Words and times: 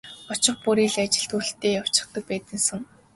Очих 0.33 0.55
бүрий 0.63 0.89
л 0.93 0.97
ажил 1.03 1.27
төрөлтэй 1.31 1.73
явчихсан 1.81 2.21
байдаг 2.29 2.57
сан. 2.67 2.81